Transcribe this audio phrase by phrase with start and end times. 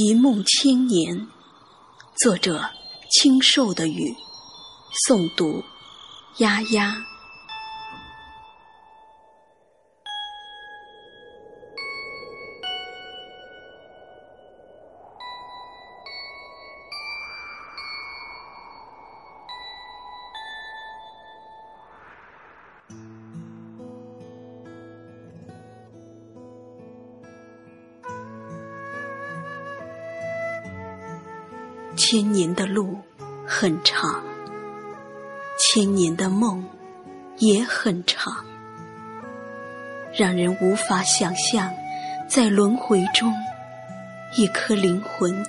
[0.00, 1.26] 一梦千年，
[2.14, 2.70] 作者：
[3.10, 4.14] 清瘦的雨，
[5.08, 5.64] 诵读：
[6.36, 7.04] 丫丫。
[31.98, 32.96] 千年的路
[33.44, 34.22] 很长，
[35.58, 36.64] 千年的梦
[37.38, 38.32] 也很长，
[40.16, 41.68] 让人无法想象，
[42.28, 43.34] 在轮回中，
[44.36, 45.44] 一颗灵魂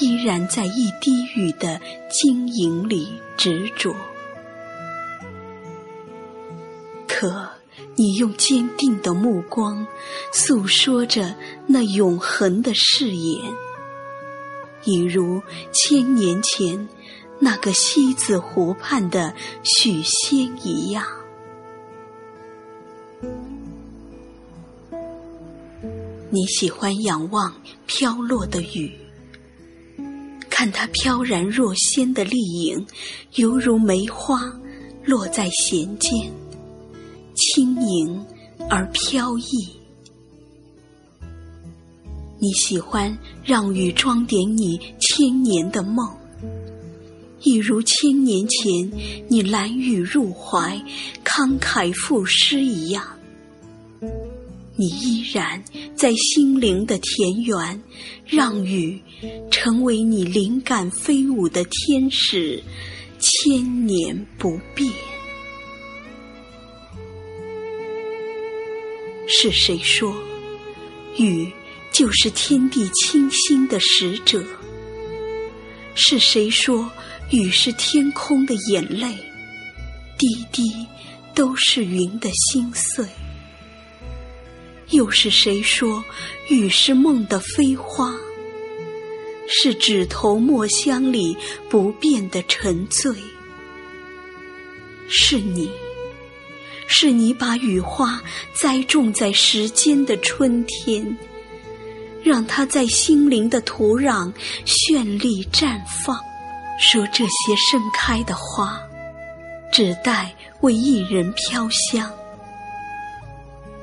[0.00, 3.92] 依然在一滴雨的晶莹里执着。
[7.08, 7.48] 可
[7.96, 9.84] 你用坚定的目光，
[10.32, 11.34] 诉说着
[11.66, 13.52] 那永恒的誓言。
[14.88, 16.88] 一如千年前
[17.38, 21.04] 那个西子湖畔的许仙一样，
[26.30, 27.52] 你喜欢仰望
[27.84, 28.90] 飘落的雨，
[30.48, 32.86] 看它飘然若仙的丽影，
[33.34, 34.50] 犹如梅花
[35.04, 36.32] 落在弦间，
[37.34, 38.24] 轻盈
[38.70, 39.77] 而飘逸。
[42.40, 46.08] 你喜欢让雨装点你千年的梦，
[47.42, 48.90] 一如千年前
[49.28, 50.80] 你揽雨入怀、
[51.24, 53.04] 慷慨赋诗一样。
[54.76, 55.60] 你依然
[55.96, 57.82] 在心灵的田园，
[58.24, 59.02] 让雨
[59.50, 62.62] 成为你灵感飞舞的天使，
[63.18, 64.88] 千年不变。
[69.26, 70.14] 是谁说
[71.18, 71.52] 雨？
[71.98, 74.40] 就是天地清新的使者。
[75.96, 76.88] 是谁说
[77.32, 79.16] 雨是天空的眼泪，
[80.16, 80.62] 滴滴
[81.34, 83.04] 都是云的心碎？
[84.90, 86.04] 又是谁说
[86.48, 88.14] 雨是梦的飞花，
[89.48, 91.36] 是指头墨香里
[91.68, 93.12] 不变的沉醉？
[95.08, 95.68] 是你，
[96.86, 98.22] 是你把雨花
[98.54, 101.18] 栽种在时间的春天。
[102.28, 104.30] 让它在心灵的土壤
[104.66, 106.14] 绚丽绽放。
[106.78, 108.78] 说这些盛开的花，
[109.72, 112.08] 只待为一人飘香。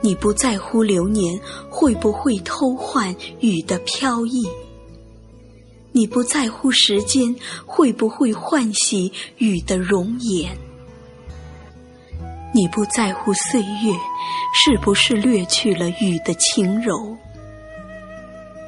[0.00, 4.42] 你不在乎流年会不会偷换雨的飘逸，
[5.92, 10.54] 你不在乎时间会不会唤醒雨的容颜，
[12.52, 13.94] 你不在乎岁月
[14.52, 17.16] 是不是掠去了雨的轻柔。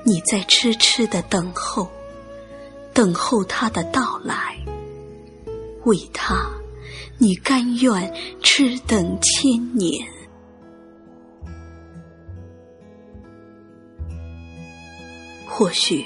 [0.04, 1.90] 你在痴痴的等候，
[2.92, 4.58] 等候他的到来。
[5.84, 6.50] 为他，
[7.18, 10.06] 你甘愿痴等千年。
[15.46, 16.04] 或许，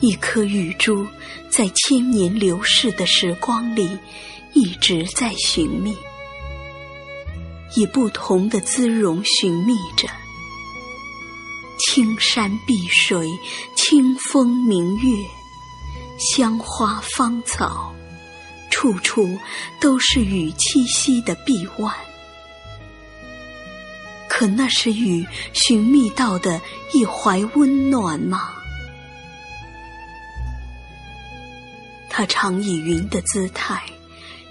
[0.00, 1.06] 一颗雨珠
[1.48, 3.98] 在千年流逝的时光里，
[4.52, 5.96] 一直在寻觅，
[7.74, 10.08] 以不同的姿容寻觅着。
[11.84, 13.28] 青山碧水，
[13.74, 15.18] 清风明月，
[16.18, 17.92] 香花芳草，
[18.70, 19.36] 处处
[19.80, 21.92] 都是雨栖息的臂弯。
[24.28, 26.60] 可那是雨寻觅到的
[26.92, 28.52] 一怀温暖吗？
[32.08, 33.82] 它常以云的姿态，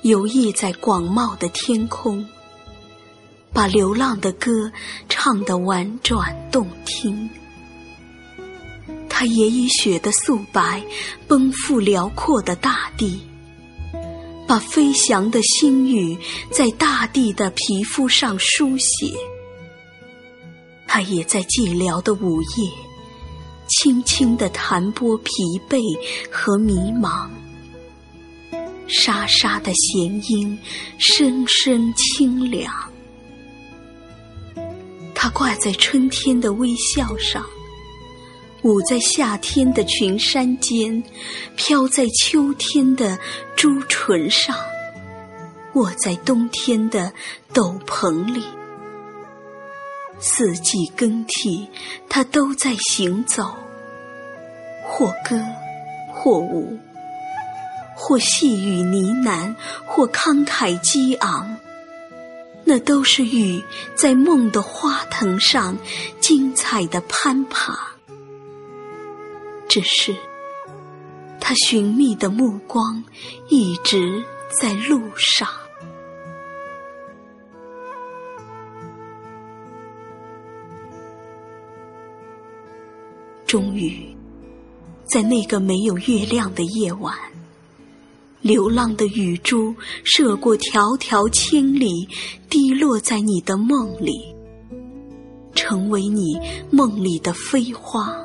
[0.02, 2.28] 游弋在广袤的天空。
[3.54, 4.72] 把流浪的歌
[5.10, 7.30] 唱得婉转动听，
[9.10, 10.82] 它也以雪的素白
[11.28, 13.22] 奔赴辽阔的大地，
[14.48, 16.18] 把飞翔的星语
[16.50, 19.14] 在大地的皮肤上书写。
[20.88, 22.72] 它也在寂寥的午夜，
[23.68, 25.32] 轻轻地弹拨疲
[25.70, 25.80] 惫
[26.32, 27.30] 和迷茫，
[28.88, 30.58] 沙沙的弦音，
[30.98, 32.91] 声声清凉。
[35.24, 37.46] 它挂在春天的微笑上，
[38.64, 41.04] 舞在夏天的群山间，
[41.56, 43.20] 飘在秋天的
[43.56, 44.58] 朱唇上，
[45.74, 47.14] 卧在冬天的
[47.54, 48.44] 斗篷里。
[50.20, 51.68] 四季更替，
[52.10, 53.56] 它都在行走，
[54.84, 55.40] 或歌，
[56.12, 56.80] 或舞，
[57.96, 59.54] 或细语呢喃，
[59.86, 61.56] 或慷慨激昂。
[62.72, 63.62] 那都是雨
[63.96, 65.78] 在梦的花藤上
[66.22, 67.78] 精彩的攀爬，
[69.68, 70.16] 只是
[71.38, 73.04] 他寻觅的目光
[73.50, 75.50] 一直在路上。
[83.46, 84.16] 终于，
[85.04, 87.14] 在那个没有月亮的夜晚，
[88.42, 92.08] 流浪的雨珠射过迢迢千里，
[92.50, 94.14] 滴落在你的梦里，
[95.54, 96.40] 成为你
[96.72, 98.18] 梦里的飞花。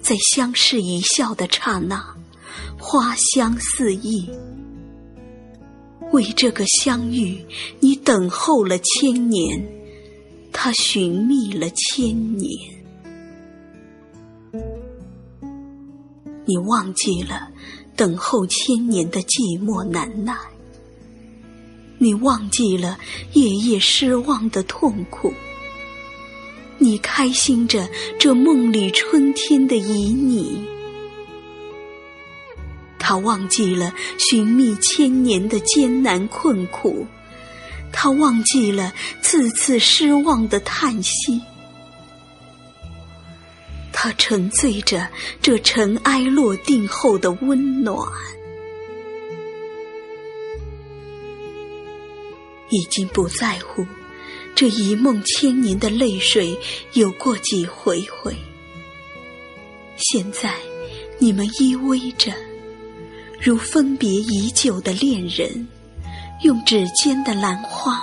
[0.00, 2.04] 在相视一笑的刹那，
[2.78, 4.30] 花香四溢。
[6.12, 7.44] 为这个相遇，
[7.80, 9.66] 你等候了千年，
[10.52, 12.48] 他寻觅了千年。
[16.44, 17.48] 你忘记了
[17.94, 20.34] 等候千年的寂寞难耐，
[21.98, 22.98] 你忘记了
[23.34, 25.32] 夜夜失望的痛苦，
[26.78, 30.56] 你开心着这梦里春天的旖旎。
[32.98, 37.06] 他忘记了寻觅千年的艰难困苦，
[37.92, 41.40] 他忘记了次次失望的叹息。
[44.04, 45.06] 他沉醉着
[45.40, 47.96] 这尘埃落定后的温暖，
[52.68, 53.86] 已经不在乎
[54.56, 56.58] 这一梦千年的泪水
[56.94, 58.34] 有过几回回。
[59.96, 60.56] 现在，
[61.20, 62.32] 你们依偎着，
[63.40, 65.68] 如分别已久的恋人，
[66.42, 68.02] 用指尖的兰花，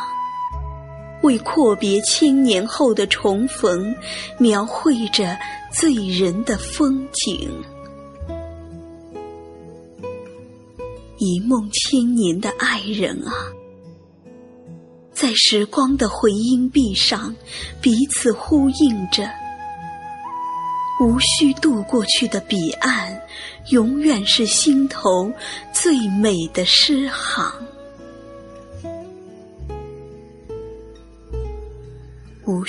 [1.22, 3.96] 为阔别千年后的重逢，
[4.38, 5.38] 描绘着。
[5.72, 7.48] 醉人的风景，
[11.20, 13.32] 一梦千年的爱人啊，
[15.14, 17.36] 在时光的回音壁上
[17.80, 19.30] 彼此呼应着。
[21.00, 23.22] 无需渡过去的彼岸，
[23.70, 25.32] 永远是心头
[25.72, 27.54] 最美的诗行。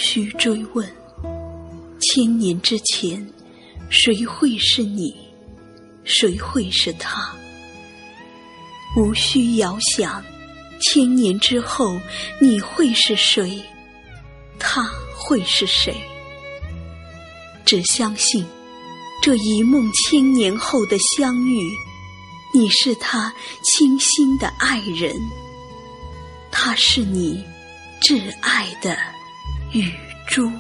[0.01, 0.89] 需追问。
[2.01, 3.25] 千年之前，
[3.91, 5.15] 谁会是你？
[6.03, 7.31] 谁会是他？
[8.97, 10.25] 无需遥想，
[10.81, 12.01] 千年之后
[12.41, 13.63] 你会是谁？
[14.59, 15.95] 他会是谁？
[17.65, 18.45] 只相信
[19.23, 21.71] 这一梦千年后的相遇，
[22.55, 23.33] 你是他
[23.63, 25.15] 倾心的爱人，
[26.51, 27.45] 他是你
[28.01, 28.97] 挚爱的
[29.73, 29.93] 雨
[30.27, 30.51] 珠。